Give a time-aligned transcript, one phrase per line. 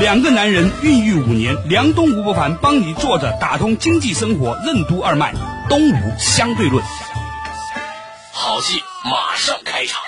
[0.00, 5.34] 两个男人孕育五年，梁东吴伯凡帮你坐着打通经济生活任督二脉，
[5.68, 6.80] 东吴相对论。
[8.32, 10.00] 好戏马上开场。
[10.00, 10.06] 来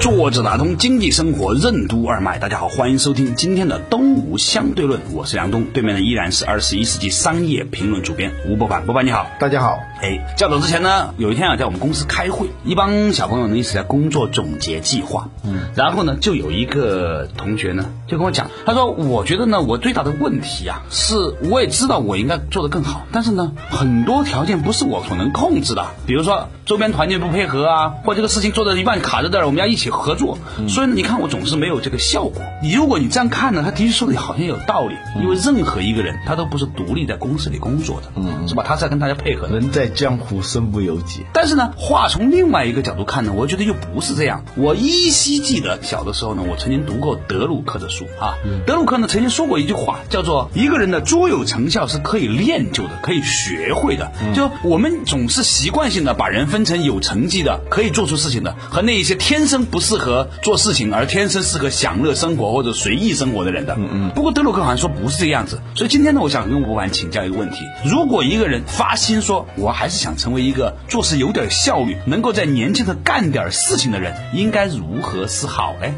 [0.00, 9.80] 坐着打通经济生活任督二脉，大家好，欢迎收听今天的东吴相对论，我是梁东，对面的依然是二十一世纪商业评论主编吴伯凡，伯凡你好，大家好。
[10.02, 21.14] 哎，较早之前呢，有一天啊，在我们公司开会，一帮小朋友呢一起在工作总结计划，嗯，然后呢，就有一个同学呢就跟我讲，他说，我觉得呢，我最大的问题啊，是
[21.48, 30.36] 我也知道我应该做得更好，但是呢，很多条件不是我所能控制的，比如说周边团队不配合啊，或这个事情做到一半卡在这儿，我们要一起合作，
[30.68, 32.42] 所以呢，你看我总是没有这个效果。
[32.60, 38.64] 你如果你这样看呢，他的确说的好像有道理，因为任何一个人他都不是独立在公司里工作的，嗯，是吧？
[38.66, 39.52] 他是在跟大家配合的。
[39.52, 41.24] 人在江湖身不由己。
[41.32, 44.44] 但是呢，话从另外一个角度看呢，我觉得又不是这样。
[44.56, 48.34] 我依稀记得小的时候呢，我曾经读过德鲁克的书啊。
[48.66, 54.12] 德鲁克呢曾经说过一句话，叫做“一个人的卓有成效是可以练就的，可以学会的”。
[54.34, 63.74] 就我们总是习惯性的把人分成有成绩的、可以做出事情的，和那一些天生不适合做事情而天生适合享乐生活或者随意生活的人的。
[63.78, 64.10] 嗯嗯。
[64.14, 75.88] 不过德鲁克好像说不是这个样子，所以今天呢，我想跟吴凡请教一个问题：如果一个人发心说，我还还是想成为一个做事有点效率、能够在年轻的干点事情的人，应该如何是好呢？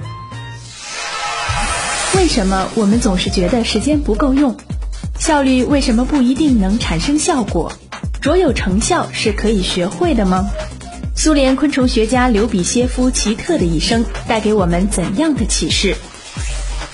[2.17, 4.57] 为什么我们总是觉得时间不够用？
[5.19, 7.75] 效率为什么不一定能产生效果？
[8.23, 10.49] 卓有成效是可以学会的吗？
[11.15, 15.95] 苏联昆虫学家刘比歇夫奇特的一生带给我们怎样的启示？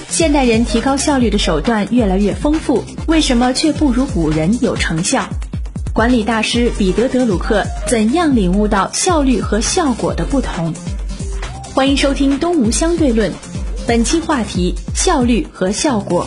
[0.09, 5.29] 现代人提高效率的手段越来越丰富，为什么却不如古人有成效？
[5.93, 10.73] 管理大师彼得·德鲁克怎样领悟到效率和效果的不同？
[11.75, 13.31] 欢迎收听《东吴相对论》，
[13.89, 16.27] 本期话题：效率和效果。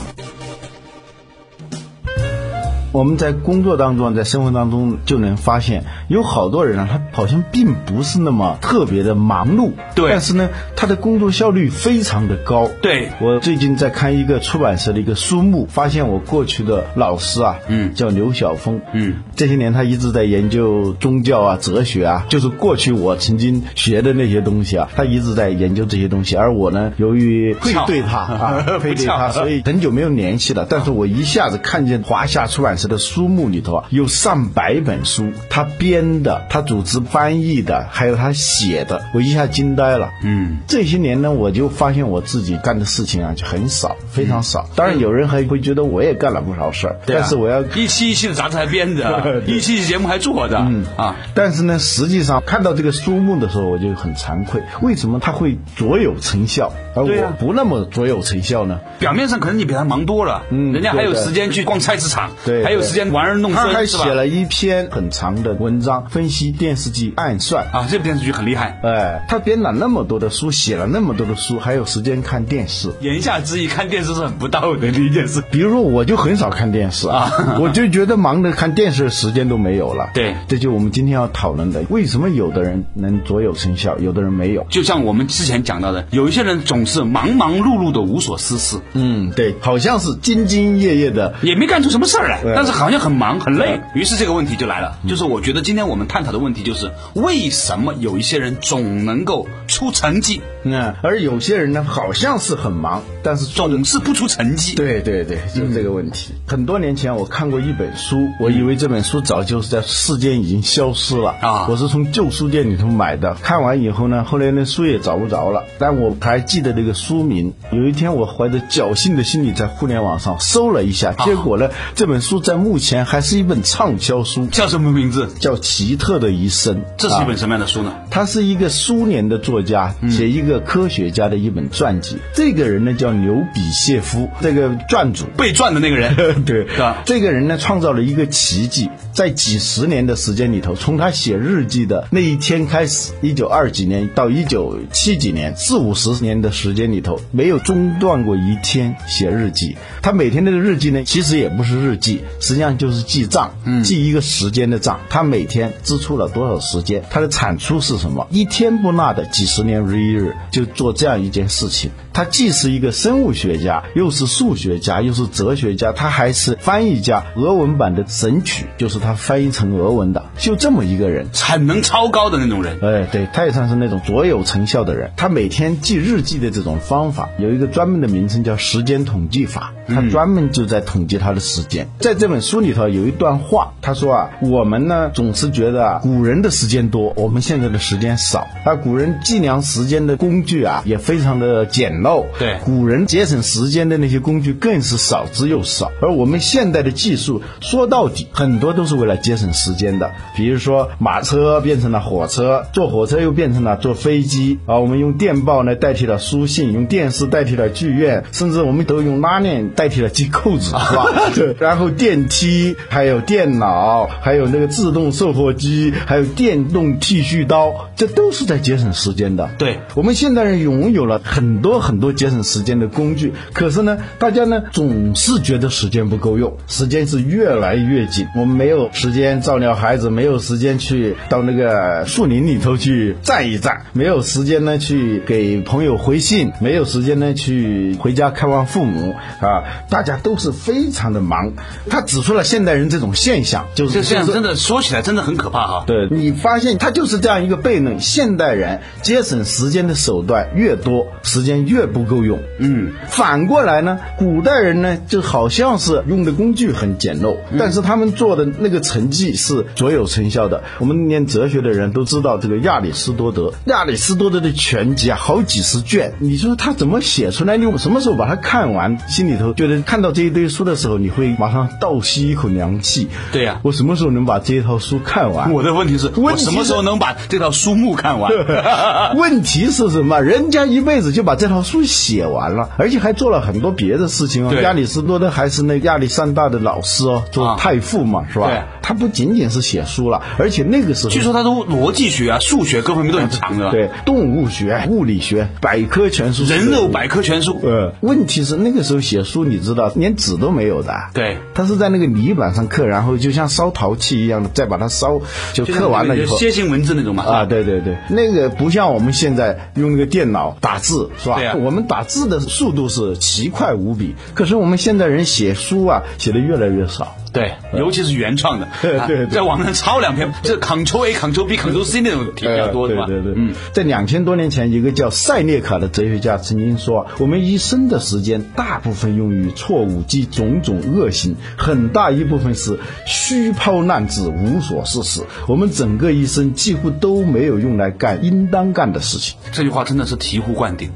[2.94, 10.12] 我们在工作当中，在生活当中就能发现，有好多人啊，他好像并不是那么特别的忙碌，对。
[10.12, 12.70] 但是呢，他的工作效率非常的高。
[12.84, 13.10] 对。
[13.20, 17.96] 我最近在看一个出版社的一个书目，发现我过去的老师啊，嗯。
[17.96, 30.68] 叫刘晓峰，嗯，这些年他一直在研究宗教啊、哲学啊，就是过去我曾经学的那些东西啊，他一直在研究这些东西，而我呢，由于愧对他啊， 配对他，所以很久没有联系了。
[30.70, 40.12] 但是我一下子看见华夏出版社的书目里头啊，有上百本书，他编的，他组织翻译的，还有他写的，我一下惊呆了。
[40.24, 44.68] 嗯，这些年呢，我就发现我自己干的事情啊，就很少，非常少。
[44.76, 50.86] 当然，有人还会觉得我也干了不少事儿，但是我要一期一期的杂志还编着， 一期一期节目还做着，嗯。
[50.98, 58.80] 啊，但是呢，实际上看到这个书目的时候，我就很惭愧，为什么他会卓有成效，而我不那么卓有成效呢？
[59.00, 64.14] 表面上可能你比他忙多了，嗯人家还有时间去逛菜市场，对还有时间玩儿弄他还孙，是吧写？
[64.14, 67.66] 了一篇很长的文章，分析电视剧《暗算》。
[67.78, 68.80] 啊，这部电视剧很厉害。
[68.84, 72.92] 哎，他编了那么多的书，写了那么多的书，还有时间看电视。
[73.02, 75.44] 言下之意，看电视是很不道德的一件事。
[75.52, 80.10] 比如说，我就很少看电视啊， 我就觉得忙的看电视的时间都没有了。
[80.14, 84.66] 对这就我们今天要讨论的，为什么有的人能卓有成效，有的人没有？
[84.70, 91.36] 就像我们之前讲到的，有一些人总是忙忙碌碌的无所事事，嗯，对，好像是兢兢业业的。
[91.42, 93.82] 也没干出什么事儿来，但是好像很忙很累。
[93.94, 104.76] 于是这个问题就来了，就是我觉得今天我们探讨的问题就是，为什么有一些人总能够出成绩，嗯，而有些人呢，好像是很忙，但是总是不出成绩？
[104.76, 106.34] 对对对，就是这个问题。
[106.46, 117.54] 很多年前我看过一本书，我以为这本书早就是在世间已经消失了啊我是从旧书店里头买的，看完以后呢，后来那书也找不着了，但我还记得这个书名。
[117.72, 125.28] 有一天我怀着侥幸的心理在互联网上搜了一下，结果呢，这本书在目前还是一本畅销书，叫什么名字？
[125.40, 126.76] 叫《奇特的一生》。
[126.80, 127.94] 啊这是一本什么样的书呢？
[128.10, 132.18] 他是一个苏联的作家，写一个科学家的一本传记。
[132.34, 135.26] 这个人呢叫牛比谢夫，这个传主。
[135.38, 149.78] 被传的那个人， 对是吧这个人呢创造了一个奇迹，在几十年的时间里头，从他写日记的那一天开始，一九二几年到一九七几年，四五十年的时间里头，没有中断过一天写日记。
[150.02, 155.00] 他每天那个日记呢，其实也不是日记，实际上就是记账，记一个时间的账。
[155.10, 158.28] 他每天支出了多少时间，他的产出是什么？
[158.32, 161.92] 一天不落的几十年如一日，就做这样一件事情。
[162.14, 167.26] 他既是一个生物学家，又是数学家，又是哲学家，他还是翻译家。
[167.36, 172.80] 俄文版的《神曲》就是他翻译成俄文的，就这么一个人，产能超高的那种人。
[172.82, 175.12] 哎，对，他也算是那种卓有成效的人。
[175.18, 179.74] 他每天记日记的这种方法，有一个专门的名称叫时间统计法。
[179.86, 181.90] 他专门就在统计他的时间。
[182.00, 188.48] 在这本书里头有一段话，他说啊，我们呢总是觉得啊，古人的时间多，我们现在的时间少。
[188.64, 192.24] 啊，古人计量时间的工具啊也非常的简陋。
[192.40, 195.92] 对，古人节省时间的那些工具更是少之又少。
[196.02, 200.12] 而我们现代的技术说到底，很多都是为了节省时间的。
[200.36, 204.80] 比如说马车变成了火车，坐火车又变成了坐飞机啊。
[204.80, 209.70] 我们用电报呢代替了书信，用电视代替了剧院，甚至我们都用拉链。
[209.76, 211.06] 代替了系扣子，是吧？
[211.34, 211.56] 对。
[211.60, 219.50] 然后电梯，还有电脑，还有那个自动售货机，还有电动剃须刀，这都是在节省时间的。
[219.58, 228.28] 对，我们现代人拥有了很多很多节省时间的工具，可是呢，大家呢总是觉得时间不够用，时间是越来越紧。
[228.36, 239.64] 我们没有时间照料孩子，没有时间去到那个树林里头去站一站，没有时间呢去给朋友回信，没有时间呢去回家看望父母啊。
[239.90, 241.54] 大家都是非常的忙，
[241.90, 245.84] 他指出了现代人这种现象，就是这样，真的说起来真的很可怕哈。
[245.86, 252.40] 对你发现他就是这样一个悖论：现代人节省时间的手段越多，时间越不够用。
[252.60, 260.64] 嗯，反过来呢，古代人呢就好像是用的工具很简陋，但是他们做的那个成绩是卓有成效的。
[260.80, 267.58] 我们念哲学的人都知道这个亚里士多德，亚里士多德的全集啊，好几十卷，你说他怎么写出来？
[267.58, 268.98] 你什么时候把它看完？
[269.08, 269.54] 心里头。
[269.54, 273.08] 觉得看到这一堆书的时候，你会马上倒吸一口凉气。
[273.32, 275.52] 对呀，我什么时候能把这一套书看完？
[275.52, 278.32] 我的问题是，我什么时候能把这套书目看完？
[279.18, 280.22] 问题是什么？
[280.22, 284.54] 人家一辈子就把这套书写完了，而且还做了很多别的事情哦。
[284.62, 288.63] 亚里士多德还是那亚历山大的老师哦，做太傅嘛，是吧？
[288.64, 293.72] 对，他不仅仅是写书了，而且那个时候，据说他的逻辑学啊、数学各方面都很强的。
[293.72, 297.60] 对，动物学、物理学、百科全书，人肉百科全书。
[297.64, 299.44] 呃，问题是那个时候写书。
[299.44, 300.94] 你知道，连纸都没有的。
[301.14, 305.20] 对，他是在那个泥板上刻，然后就像烧陶器一样的，再把它烧，
[305.54, 307.24] 就刻完了以后，楔形文字那种嘛。
[307.24, 311.36] 啊，对对对，那个不像我们现在用那个电脑打字，是吧？
[311.38, 317.16] 对我们打字的速度是奇快无比，可是我们现在人写书啊，写的越来越少。
[317.34, 318.68] 对，尤其是原创的，
[319.08, 323.06] 对，在网上抄两篇，这 Ctrl A、Ctrl B、Ctrl C 那种题比较多，对吧？
[323.08, 332.78] 对对，嗯，在两千多年前，一个叫塞涅卡的哲学家曾经说：“我们一生的时间，大部分用于错误及种种恶行，很大一部分是
[333.08, 335.22] 虚抛烂掷、无所事事。
[335.48, 340.92] 我们整个一生几乎都没有用来干应当干的事情。”这句话真的是醍醐灌顶。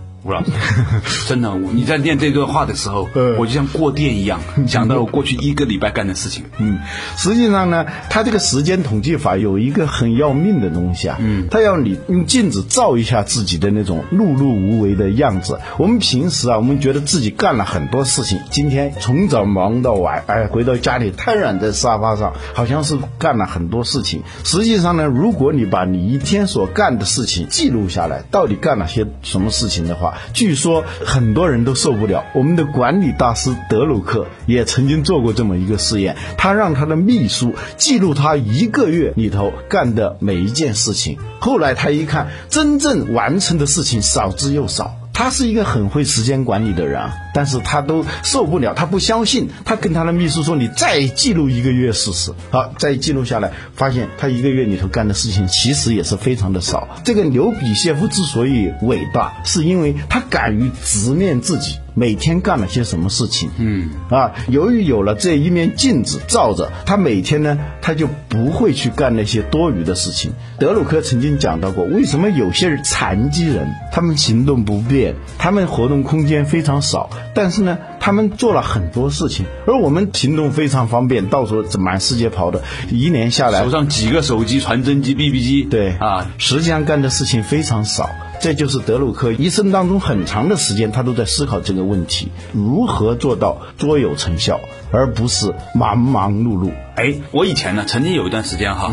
[1.27, 3.07] 真的，你在念这段话的时候，
[3.37, 6.43] 我就像过电一样， 想到了我过去一个礼拜干的事情。
[6.57, 6.79] 嗯，
[7.17, 15.59] 实际上呢，他这个时间统计法有一个很要命的东西啊，嗯，他要你用镜子照一下自己的那种碌碌无为的样子。
[15.77, 24.23] 我们平时啊，我们觉得自己干了很多事情，今天从早忙到晚，哎，回到家里瘫软在沙发上，好像是干了很多事情。
[24.43, 32.25] 实际上呢，如果你把你一天所干的事情记录下来，到底干了些什么事情的话，据说很多人都受不了。
[32.33, 41.17] 我们的管理大师德鲁克也曾经做过这么一个试验，他让他的秘书记录他一个月里头干的每一件事情。
[41.39, 44.95] 后来他一看，真正完成的事情少之又少。
[45.13, 47.01] 他是一个很会时间管理的人，
[47.37, 49.47] 但是他都受不了，他不相信。
[49.63, 56.87] 他跟他的秘书说：“你再记录一个月试试。”好，再记录下来，发现他一个月里头干的事情其实也是非常的少。
[57.03, 61.75] 这个刘比谢夫之所以伟大，是因为他敢于直面自己。
[61.93, 63.49] 每天干了些什么事情？
[63.57, 70.31] 嗯啊，由于有了这一面镜子照着他，每天呢，他就不会去干那些多余的事情。
[70.59, 88.09] 德鲁克曾经讲到过，为什么有些残疾人他们行动不便，他们活动空间非常少，但是呢，他们做了很多事情，而我们行动非常方便，到处满世界跑的，一年下来手上几个手机、传真机、BB 机，对啊，实际上干的事情非常少。
[88.39, 94.59] 这就是德鲁克一生当中很长的时间，他都在思考这个问题：如何做到卓有成效，
[94.91, 96.71] 而不是忙忙碌碌。
[96.97, 98.91] 哎，我以前呢，曾经有一段时间哈，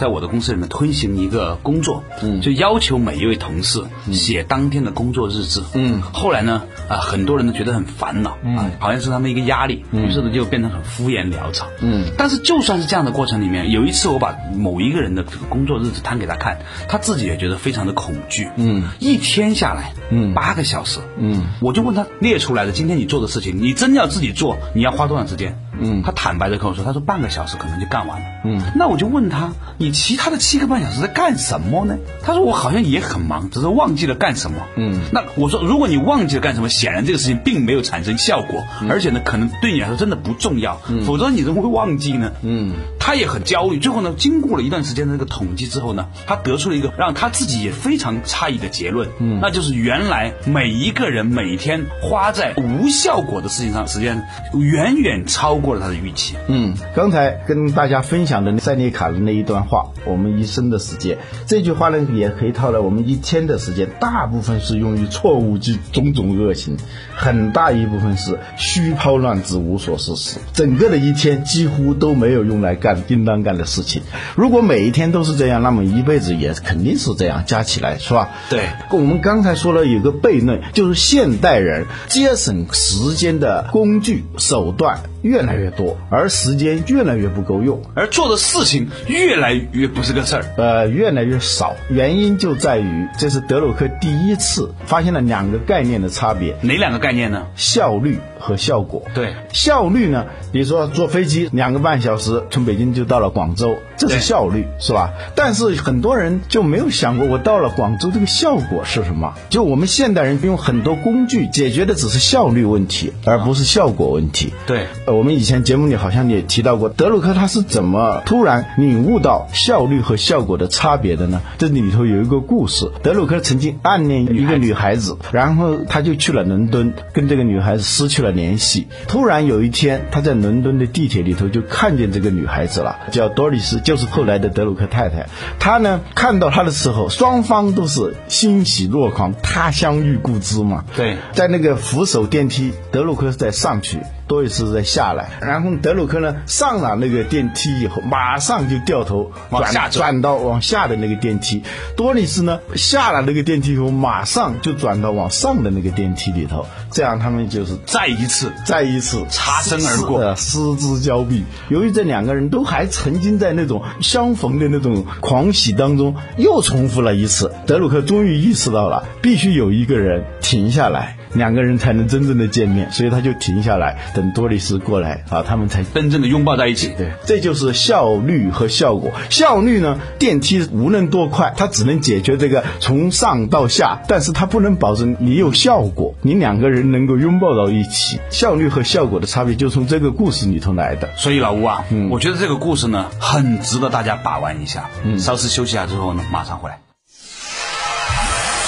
[0.00, 3.80] 在我的公司里面推行一个工作，嗯，就要求每一位同事
[4.12, 16.58] 写当天的工作日志，嗯，后来呢，啊，很多人都觉得很烦恼，嗯，好像是他们一个压力，于是呢就变成很敷衍潦草，嗯，但是就算是这样的过程里面，有一次我把某一个人的这个工作日志摊给他看，
[16.88, 25.56] 他自己也觉得非常的恐惧，嗯，一天下来，嗯，八个小时，嗯，我就问他列出来的今天你做的事情，你真要自己做，你要花多长时间？
[25.80, 28.26] 嗯，他坦白的跟我说，他说半个小时可能就干完了。
[28.44, 31.96] 嗯，那我就问他，你其他的七个半小时在干什么呢？
[32.22, 34.58] 他说我好像也很忙，只是忘记了干什么。
[34.76, 40.80] 嗯，那我说如果你忘记了干什么，显然这个事情并没有产生效果，而且呢，可能对你来说真的不重要。
[41.06, 42.32] 否则你怎么会忘记呢？
[42.42, 43.78] 嗯，他也很焦虑。
[43.78, 49.08] 最后呢，经过了一段时间的那个统计之后呢，他得出了一个让他自己也非常诧异的结论。
[49.18, 56.36] 嗯，那就是原来每一个人每天花在无效果的事情上时间远远超过了他的预期。
[56.46, 66.76] 嗯，刚才跟大家分享的塞内卡的那一段话，我们一生的时间，这句话呢也可以套了我们一天的时间，大部分是用于错误及种种恶行，
[67.14, 70.38] 很大一部分是虚抛乱掷、无所事事。
[70.52, 74.02] 整个的一天几乎都没有用来干应当干的事情。
[74.36, 78.28] 如果每一天都是这样，那么一辈子也肯定是这样，加起来是吧？
[78.50, 78.68] 对。
[78.90, 85.00] 我们刚才说了有个悖论，就是现代人节省时间的工具手段。
[85.24, 91.74] 越来越多，而时间越来越不够用，而做的事情越来越不是个事儿，呃，越来越少。
[91.88, 96.54] 原因就在于，这是德鲁克第一次发现了两个概念的差别。
[96.60, 97.46] 哪两个概念呢？
[97.56, 99.02] 效率和效果。
[99.14, 105.10] 对，效率呢，比如说坐飞机两个半小时从北京就到了广州，这是效率，是吧？
[105.34, 109.32] 但是很多人就没有想过，我到了广州这个效果是什么？
[109.48, 114.52] 就我们现代人用很多工具解决的只是效率问题，而不是效果问题。
[114.66, 114.84] 对。
[115.14, 121.40] 我们以前节目里好像也提到过，德鲁克他是怎么突然领悟到效率和效果的差别的呢？
[121.56, 128.88] 这里头有一个故事，德鲁克曾经暗恋一个女孩子，然后他就去了伦敦，跟这个女孩子失去了联系。
[129.06, 135.28] 突然有一天，他在伦敦的地铁里头就看见这个女孩子了，叫多丽丝，就是后来的德鲁克太太。
[135.58, 140.84] 他呢看到她的时候，双方都是欣喜若狂，他乡遇故知嘛。
[140.96, 144.00] 对，在那个扶手电梯，德鲁克在上去。
[144.26, 151.62] 多丽丝在下来，然后德鲁克呢上了那个电梯以后，马上就掉头往下转到往下的那个电梯。
[151.96, 156.66] 多丽丝呢下了那个电梯以后，马上就转到往上的那个电梯里头。
[156.90, 161.44] 这样他们就是再一次、再一次擦身而过，失之交臂。
[161.68, 167.52] 由于这两个人都还曾经在那种相逢的那种狂喜当中，又重复了一次。
[167.66, 171.18] 德鲁克终于意识到了，必须有一个人停下来。
[171.34, 176.94] 两个人才能真正的见面，所以他就停下来等多丽丝过来啊，他们才真正的拥抱在一起。
[176.96, 179.12] 对，这就是效率和效果。
[179.30, 188.20] 效率呢，电梯无论多快，它只能解决这个从上到下，但是它不能保证你有效果，你两个人能够拥抱到一起。
[188.30, 191.08] 效率和效果的差别就从这个故事里头来的。
[191.16, 194.88] 所以老吴啊，嗯，我觉得这个故事呢，很值得大家把玩一下。
[195.02, 196.78] 嗯，稍事休息下之后呢，马上回来。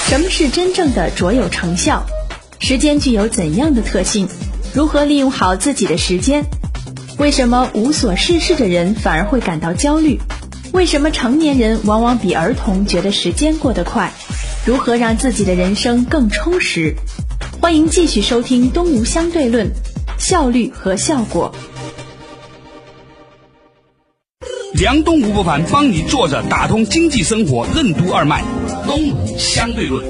[0.09, 2.05] 什么是真正的卓有成效？
[2.59, 4.27] 时间具有怎样的特性？
[4.73, 6.45] 如何利用好自己的时间？
[7.17, 10.19] 为什么无所事事的人反而会感到焦虑？
[10.73, 14.11] 为什么成年人往往比儿童觉得时间过得快？
[14.65, 16.95] 如何让自己的人生更充实？
[17.61, 19.67] 欢迎继续收听《东吴相对论》，
[20.19, 21.55] 效率和效果。
[24.73, 28.43] 梁东吴不凡帮你坐着打通经济生活任督二脉，
[28.85, 30.05] 《东吴相对论》。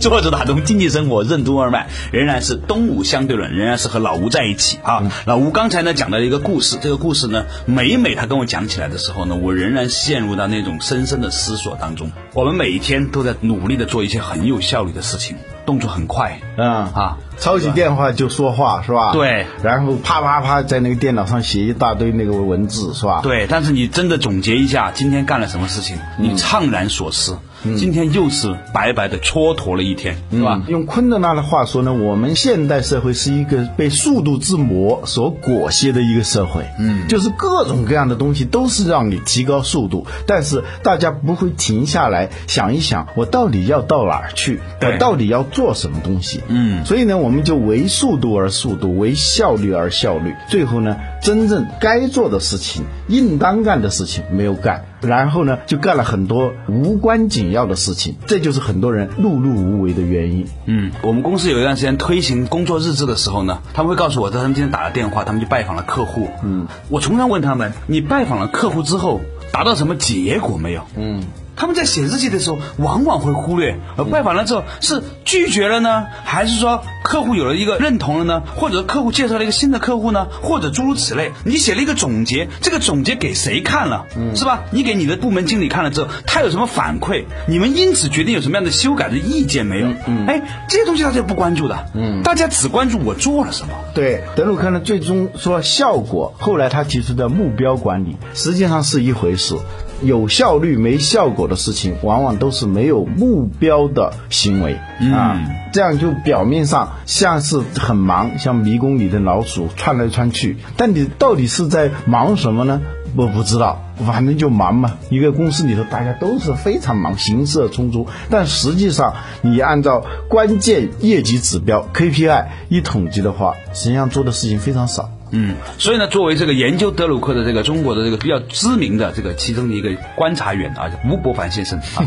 [0.08, 5.12] 作者打通经济生活任督二脉，仍然是东吴相对论，仍然是和老吴在一起啊。
[5.26, 12.10] 老吴刚才呢讲到一个故事，这个故事呢，每每他跟我讲起来的时候呢，我仍然陷入到那种深深的思索当中。
[12.32, 15.36] 我们每一天都在努力的做一些很有效率的事情，
[15.66, 19.12] 动作很快，嗯啊，抄起电话就说话是吧？
[19.12, 23.20] 对，然后啪啪啪在那个电脑上写一大堆那个文字是吧？
[23.22, 27.38] 对，但是你真的总结一下今天干了什么事情，你怅然所思。
[27.76, 30.62] 今天又是白白的蹉跎了一天，是吧？
[30.66, 44.58] 用昆德拉的话说呢，我们现代社会是一个被速度之魔所裹挟的一个社会，嗯，就是各种各样的东西都是让你提高速度，但是大家不会停下来想一想，我到底要到哪儿去？
[44.80, 45.70] 我到底要做？
[45.80, 46.42] 什么东西。
[46.48, 60.46] 嗯，所以呢，我们就为速度而速度，为效率而效率，最后呢，真正该做的事情、应当干的事情没有干，然后呢，就干了很多无关紧要的事情，这就是很多人碌碌无为的原因。
[60.66, 66.28] 嗯，我们公司有一段时间推行工作日志的时候呢，他们会告诉我，在他们今天打了电话，他们去拜访了客户。
[66.42, 69.20] 嗯，我常常问他们，你拜访了客户之后，
[69.52, 70.82] 达到什么结果没有？
[70.96, 71.22] 嗯。
[71.60, 73.78] 他们在写日记的时候，往往会忽略。
[73.98, 78.42] 而拜访了之后，是拒绝了呢，还是说客户有了一个认同了呢？
[78.56, 80.26] 或者客户介绍了一个新的客户呢？
[80.40, 81.32] 或者诸如此类。
[81.44, 84.06] 你写了一个总结，这个总结给谁看了？
[84.16, 84.62] 嗯是吧？
[84.70, 87.26] 你给你的部门经理看了之后，他有什么反馈？
[87.46, 89.88] 你们因此决定有什么样的修改的意见没有？
[90.06, 91.90] 嗯，哎，这些东西大家不关注的。
[91.92, 93.74] 嗯，大家只关注我做了什么。
[93.92, 99.56] 对，德鲁克呢，最终说效果，后来他提出的目标管理，实际上是一回事。
[100.02, 104.74] 有效率没效果的事情，往往都是没有目标的行为
[105.12, 105.40] 啊。
[105.72, 112.80] 这样就表面上像是很忙，像迷宫里的老鼠窜来窜去，但你到底是在忙什么呢？
[113.16, 114.92] 我不知道，反正就忙嘛。
[115.10, 125.10] 一个公司里头大家都是非常忙，行色匆匆，但实际上你按照关键业绩指标 KPI 一统计的话，实际上做的事情非常少。
[125.30, 132.04] 嗯，所以呢，作为这个研究德鲁克的这个中国的这个比较知名的这个其中的一个观察员啊，吴伯凡先生啊，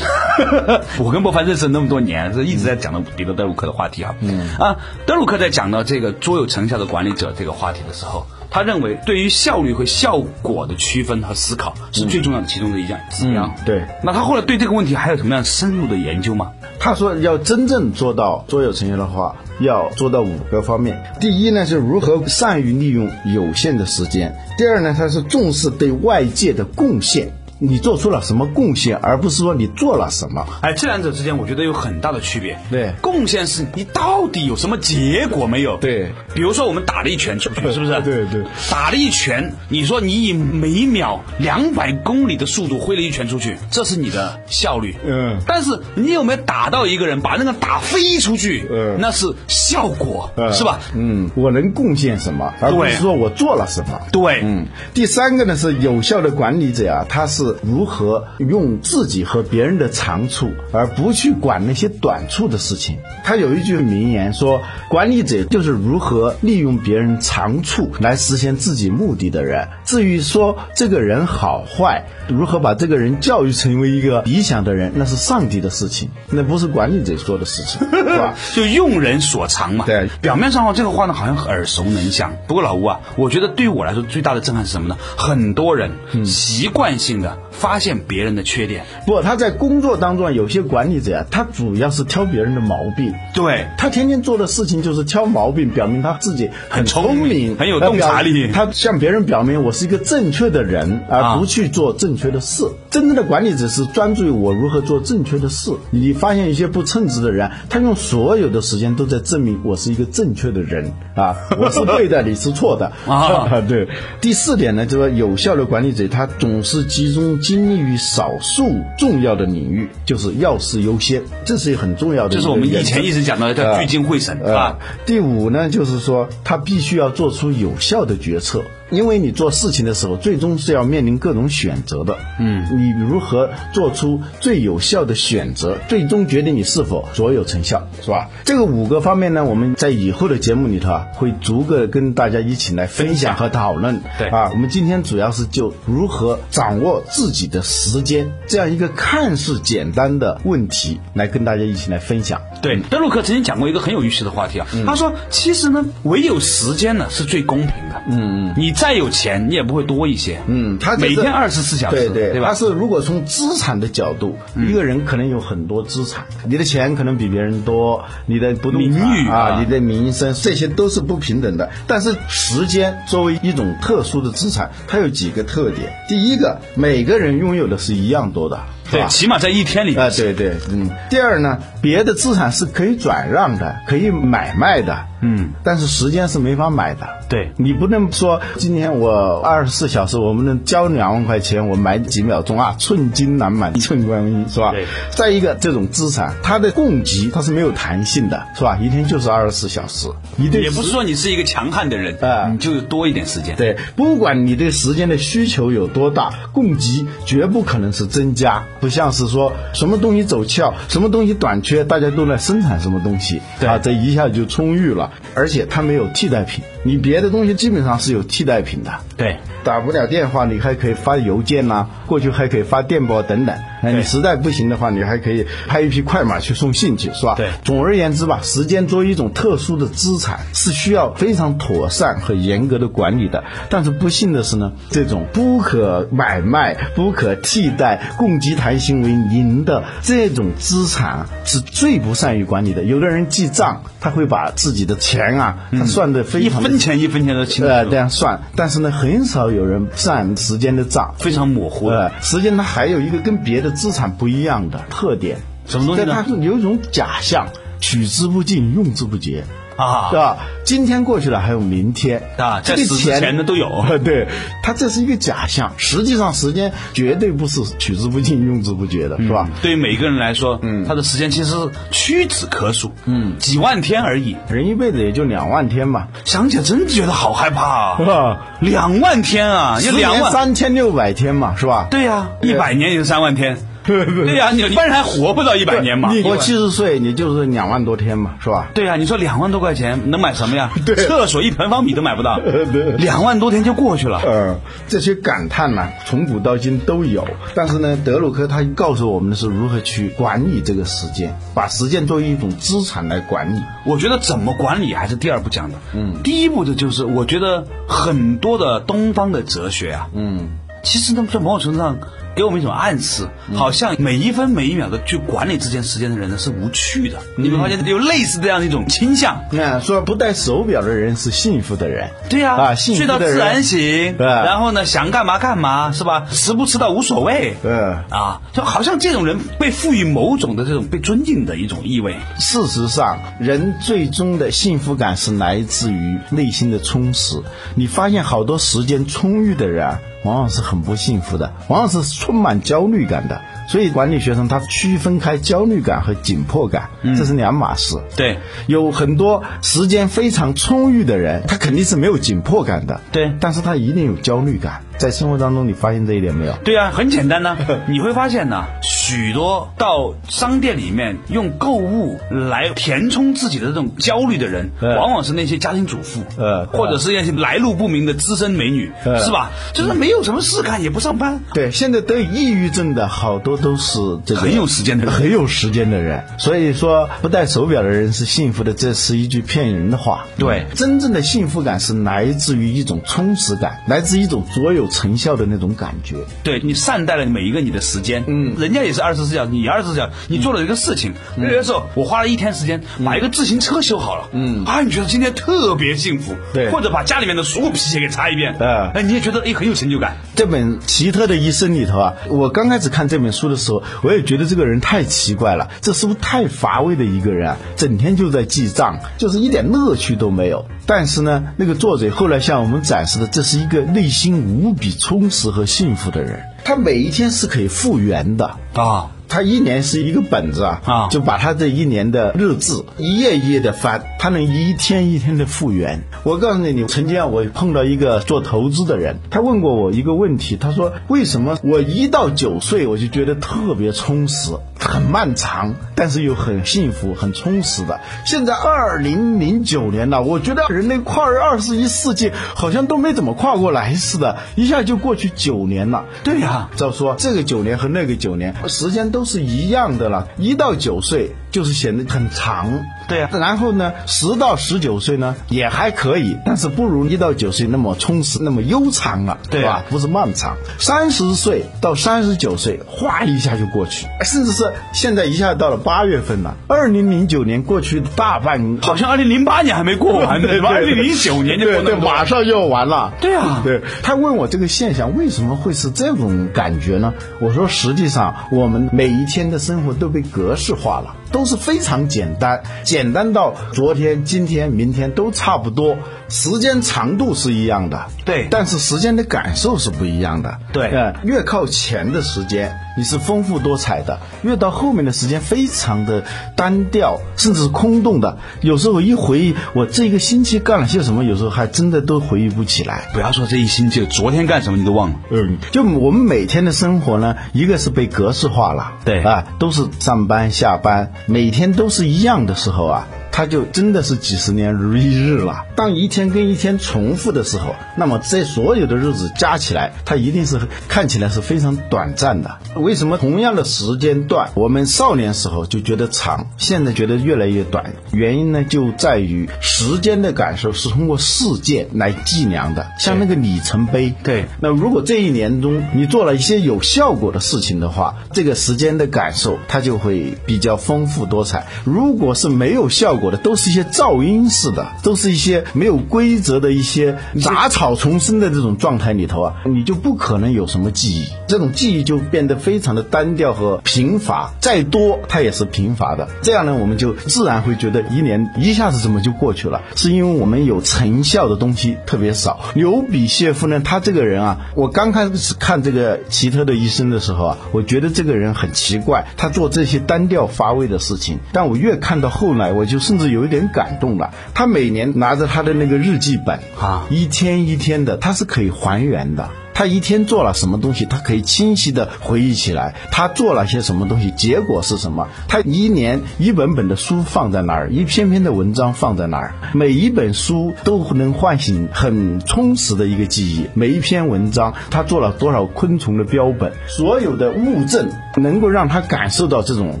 [0.98, 4.14] 我跟伯凡认识那么多年，是一直在讲的彼得德鲁克的话题啊。
[4.20, 13.54] 嗯啊，德鲁克在讲到这个卓有成效的管理者这个话题的时候，他认为对于效率和效果的区分和思考是最重要的其中的一项指标。
[13.64, 16.52] 对，那他后来对这个问题还有什么样深入的研究吗？
[16.78, 19.36] 他说要真正做到卓有成效的话。
[19.60, 21.00] 要做到五个方面。
[21.20, 27.28] 第一呢，是如何善于利用有限的时间；第二呢，他是重视对外界的贡献。
[27.66, 30.46] 你做出了什么贡献，而不是说你做了什么。
[30.60, 32.58] 哎，这两者之间我觉得有很大的区别。
[32.70, 35.76] 对，贡献是你到底有什么结果没有？
[35.78, 38.00] 对，比如说我们打了一拳出去， 是不是？
[38.02, 38.44] 对对。
[38.70, 44.94] 打了一拳，你说你以每秒两百公里的速度挥了一拳出去，这是你的效率。
[45.06, 45.38] 嗯。
[45.46, 48.66] 但是你有没有打到一个人，把那个打飞出去？
[48.70, 48.96] 嗯。
[49.00, 50.80] 那是效果，是吧？
[50.94, 51.30] 嗯。
[51.34, 54.00] 我能贡献什么，而不是说我做了什么。
[54.12, 54.40] 对。
[54.42, 54.66] 嗯。
[54.92, 57.53] 第三个呢是有效的管理者啊，他是。
[57.62, 62.98] 如何用自己和别人的长处，而不去管那些短处的事情？
[63.24, 69.68] 他有一句名言说：“管理者就是如何利用别人长处来实现自己目的的人。
[69.84, 78.34] 至于说这个人好坏，如何把这个人教育成为一个理想的人，那是上帝的事情，那不是管理者做的事情， 是吧？
[78.54, 79.84] 就用人所长嘛。
[79.86, 82.34] 对，表面上话这个话呢，好像耳熟能详。
[82.46, 84.96] 不过老吴啊，我觉得对于我来说最大的震撼是什么呢？
[85.16, 85.90] 很多人
[86.24, 87.33] 习惯性的。
[87.50, 98.50] 发现别人的缺点，不，他在工作当中有些管理者呀，他主要是挑别人的毛病，对他天天做的事情就是挑毛病，表明他自己很聪明， 很有洞察力。
[98.52, 102.64] 他向别人表明我是一个正确的人，而不去做正确的事。
[102.94, 105.72] 真正的管理者是专注于我如何做正确的事。
[105.90, 113.60] 你发现一些不称职的人，他用所有的时间都在证明我是一个正确的人啊， 我是对的，你是错的 啊。
[113.66, 113.88] 对，
[114.20, 117.24] 第四点呢，就是有效的管理者，他总是集中。
[117.40, 122.36] 精力于少数重要的领域，就是要事优先，这是很重要的。
[122.36, 124.78] 这是我们以前一直讲的叫聚精会神啊。
[125.06, 128.62] 第五呢，就是说他必须要做出有效的决策。
[128.94, 132.16] 因为你做事情的时候，最终是要面临各种选择的。
[132.38, 138.28] 嗯，你如何做出最有效的选择，最终决定你是否卓有成效，是吧？
[138.44, 144.00] 这个五个方面呢，我们在以后的节目里头啊，会逐个跟大家一起来分享和讨论。
[144.18, 152.40] 对啊，我们今天主要是就如何掌握自己的时间这样一个看似简单的问题，来跟大家一起来分享。
[152.62, 158.02] 对，德鲁克曾经讲过一个很有意思的话题啊，他说，其实呢，唯有时间呢是最公平的。
[158.08, 160.42] 嗯嗯，你再有钱，你也不会多一些。
[160.46, 162.48] 嗯，他每天二十四小时，对对，吧？
[162.48, 171.70] 他是如果从资产的角度，一个人可能有很多资产，你的钱可能比别人多，你的不动产啊，你的名声，这些都是不平等的。
[171.86, 175.90] 但是时间作为一种特殊的资产，它有几个特点。
[176.06, 178.60] 第一个，每个人拥有的是一样多的。
[178.90, 179.94] 对，起码在一天里。
[179.96, 180.90] 啊，对对，嗯。
[181.10, 185.06] 第二呢，别的资产是可以转让的，可以买卖的。
[185.22, 185.50] 嗯。
[185.62, 187.08] 但是时间是没法买的。
[187.28, 187.52] 对。
[187.56, 192.76] 你不能说今天我二十四小时，我们能交两万块钱，我买几秒钟啊？
[192.78, 194.72] 寸金难买 寸光阴，是吧？
[194.72, 194.86] 对。
[195.10, 198.78] 再一个，这种资产它的供给它是没有弹性的，是吧？
[198.80, 200.08] 一天就是二十四小时。
[200.36, 203.56] 你也不是说你是一个强悍的人啊，你就多一点时间。
[203.56, 208.64] 对，不管你对时间的需求有多大，供给绝不可能是增加。
[208.84, 218.92] 不像是说什么东西走俏，什么东西短缺，大家都在生产什么东西，对啊，这一下就充裕了，而且它没有替代品，你别的东西基本上是有替代品的。
[219.16, 223.56] 对，打不了电话，你还可以发邮件呐、过去还可以发电报等等。
[223.84, 227.34] 那你实在不行的话，你还可以派一批快马去送信去，是吧？
[227.36, 233.44] 对总而言之吧，时间作为一种特殊的资产，是需要非常妥善和严格的管理的。
[233.68, 242.82] 但是不幸的是呢，这种不可买卖、不可替代、共济谈心为零的这种资产，是最不善于管理的。
[242.84, 251.14] 有的人记账，他会把自己的钱啊，他算的非一常一分钱一分钱的清楚，呃，这样算，但是呢，很少有人算时间的账。
[251.18, 252.06] 非常模糊的。
[252.06, 257.48] 呃，时间它还有一个跟别的资产不一样的特点，什么东西呢它是有一种假象，
[257.80, 259.44] 取之不尽，用之不竭。
[259.76, 260.36] 啊是吧？
[260.64, 264.28] 今天过去了，还有明天啊这个钱前的都有 对，
[264.62, 269.48] 它这是一个假象，实际上时间绝对不是取之不尽、用之不竭的，是吧？
[269.62, 274.36] 对于每个人来说，嗯，他的时间其实是屈指可数，嗯，几万天而已。
[274.48, 278.40] 人一辈子也就两万天嘛，想起来真觉得好害怕啊！
[278.60, 281.88] 两万天啊，两万，三千六百天嘛，是吧？
[281.90, 286.10] 对呀，一百年也是三万天，对 对对呀，你一般人还活不到一百年嘛。
[286.12, 288.70] 你活七十岁，你就是两万多天嘛，是吧？
[288.74, 290.70] 对呀，你说两万多块钱能买什么呀？
[290.86, 294.18] 对厕所一平方米都买不到， 对两万多天就过去了。
[294.24, 297.26] 呃，这些感叹呢，从古到今都有。
[297.54, 303.62] 但是呢，德鲁克他告诉我们的是如何去管理这个时间，把时间作为一种资产来管理。
[303.84, 305.76] 我觉得怎么管理还是第二步讲的。
[305.94, 310.48] 嗯，第一步的就是我觉得很多的东方的哲学啊，嗯，
[310.82, 311.98] 其实呢，在某种程度上
[312.34, 317.18] 给我们一种暗示，好像每一分每一秒的去管理这件时间的人呢是无趣的。
[317.36, 319.44] 你会发现有类似这样的一种倾向。
[319.50, 322.10] 那说不戴手表的人是幸福的人。
[322.28, 326.26] 对呀、啊幸福睡到自然醒，对然后呢想干嘛干嘛，是吧？
[326.30, 327.54] 吃不迟到无所谓。
[327.62, 332.16] 呃，啊，就好像这种人被赋予某种的这种被尊敬的一种意味。
[332.38, 337.40] 事实上，人最终的幸福感是来自于内心的充实。
[337.74, 343.40] 你发现好多时间充裕的人啊，往往是很不幸福的，往往是充满焦虑感的。
[343.66, 347.96] 所以管理学生他区分开焦虑感和紧迫感，这是两码事。
[348.14, 354.82] 对，有很多时间非常充裕的人，他肯定是没有紧迫感的，对但是他一定有焦虑感。
[354.98, 356.52] 在生活当中，你发现这一点没有？
[356.64, 357.56] 对啊，很简单呢、
[357.88, 369.50] 你会发现呢，许多到商店里面用购物来填充自己的这种焦虑的人，呃往往是那些家庭主妇，呃或者是那些来路不明的资深美女，呃是吧？
[369.72, 376.24] 就是没有什么事干，也不上班，对，现在得抑郁症的好多都是这个很有时间的人很有时间的人。
[376.38, 380.24] 所以说，不戴手表的人是幸福的，这是一句骗人的话。
[380.38, 386.16] 对真正的幸福感是来自于一种充实感，来自一种卓有成效的那种感觉。
[386.42, 388.54] 对你善待了每一个你的时间，嗯。
[388.58, 394.64] 人家也是二十四小时，你也二十四小时，你做了一个事情，有的时候我花了一天时间把一个自行车修好了，嗯。
[394.64, 396.70] 啊，你觉得今天特别幸福，对。
[396.70, 407.56] 或者把家里面的所有皮鞋给擦一遍，嗯哎，你也觉得哎很有成就感，这本《奇特的一生》里头啊，我刚开始看这本书的时候，我也觉得这个人太奇怪了，这是不是太乏味的一个人啊？
[407.76, 410.66] 整天就在记账，就是一点乐趣都没有。
[410.86, 416.53] 但是呢，那个作者后来向我们展示的，这是一个内心无比充实和幸福的人。
[416.64, 419.10] 他每一天是可以复原的啊。
[419.26, 426.04] 他一年是一个本子啊，啊就把他这一年的日志一页一页的翻，他能一天一天的复原。
[426.22, 437.98] 我告诉你，你曾经啊，我碰到一个做投资的人，他问过我一个问题，他说为什么我一到九岁我就觉得特别充实，很漫长，但是又很幸福、很充实的。
[438.24, 446.04] 现在二零零九年了，我觉得人类跨越二十一世纪好像都没怎么跨过来似的，一下就过去九年了。
[446.22, 452.84] 对呀、照说这个九年和那个九年时间都是一样的了，一到九岁就是显得很长。
[453.06, 459.84] 对呀然后呢，十到十九岁呢也还可以，但是不如一到九岁那么充实、那么悠长了，对吧？
[459.90, 460.56] 不是漫长。
[460.78, 470.70] 三十岁到三十九岁，哗一下就过去，甚至是现在一下到了八月份了，二零零九年过去大半，好像二零零八年还没过完呢， 对吧？
[470.70, 473.12] 二零零九年就过马上就要完了。
[473.20, 477.12] 对啊对他问我这个现象为什么会是这种感觉呢？
[477.38, 485.96] 我说实际上我们每一天的生活都被格式化了，都是非常简单，简单到昨天、今天、明天都差不多，
[486.28, 490.56] 时间长度是一样的，对但是时间的感受是不一样的。
[490.72, 496.22] 对呃，越靠前的时间你是丰富多彩的；越到后面的时间非常的
[496.54, 498.38] 单调，甚至是空洞的。
[498.60, 503.08] 有时候一回忆我这一个星期干了些什么，有时候还真的都回忆不起来。
[503.12, 505.16] 不要说这一星期，昨天干什么你都忘了。
[505.32, 513.08] 嗯，就我们每天的生活呢，一个是被格式化了，对啊，都是上班下班，每天都是一样的时候啊。
[513.36, 515.64] 它就真的是几十年如一日了。
[515.74, 522.58] 当一天跟一天重复的时候，那么这所有的日子加起来，它一定是看起来是非常短暂的。
[522.76, 527.92] 为什么同样的时间段，我们少年时候就觉得长，现在觉得越来越短？
[528.12, 534.14] 原因呢，就在于时间的感受是通过事件来计量的，像那个里程碑。
[534.22, 541.66] 对，那如果这一年中你做了一些有效果的事情的话，这个时间的感受它就会比较丰富多彩。
[541.82, 556.28] 如果是没有效果，我的都是一些噪音式的，都是一些没有规则的一些杂草丛生的这种状态里头啊，你就不可能有什么记忆，这种记忆就变得非常的单调和贫乏，再多它也是贫乏的。
[556.42, 562.60] 这样呢，我们就自然会觉得一年一下子怎么就过去了，是因为我们有成效的东西特别少。
[562.74, 573.13] 刘比谢夫呢，他这个人啊，我刚开始看这个奇特的医生的时候啊，我觉得这个人很奇怪，他做这些单调乏味的事情，但我越看到后来，我就是。
[573.14, 574.34] 甚至有一点感动了。
[574.54, 579.48] 他每年拿着他的那个日记本啊，一天一天的，他是可以还原的。
[579.72, 582.94] 他一天做了什么东西，他可以清晰的回忆起来。
[583.12, 585.28] 他做了些什么东西，结果是什么？
[585.48, 593.66] 他一年一本本的书放在那儿，一篇篇的文章放在那儿，每一本书都能唤醒很充实的一个记忆。
[593.74, 600.00] 每一篇文章，他做了多少昆虫的标本，所有的物证能够让他感受到这种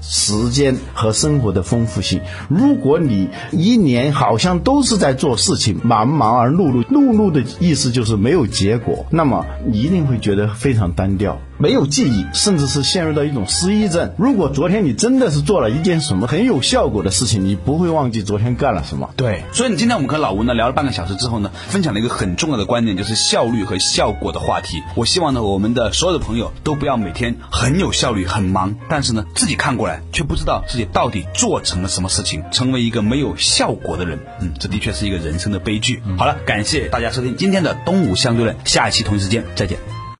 [0.00, 2.20] 时间和生活的丰富性。
[2.48, 9.46] 如果你一年好像都是在做事情，忙忙而碌碌，碌碌的意思就是没有结果，那么。
[9.66, 11.38] 你一定会觉得非常单调。
[11.58, 14.12] 没有记忆，甚至是陷入到一种失忆症。
[14.16, 19.10] 如果昨天你真的是做了一件什么很有效果的事情，你不会忘记昨天干了什么。
[19.16, 24.82] 对，所以你今天我们和老吴呢聊了半个小时之后呢，分享了一个很重要的观点，就是效率和效果的话题。
[24.94, 34.20] 我希望呢，我们的所有的朋友都不要每天很有效率、很忙，但是呢，自己看过来却不知道自己到底做成了什么事情，成为一个没有效果的人。
[34.40, 36.00] 嗯，这的确是一个人生的悲剧。
[36.16, 39.97] 好了，感谢大家收听今天的东吴相对论，下一期同一时间再见。